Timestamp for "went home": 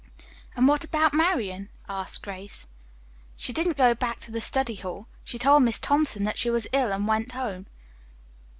7.07-7.67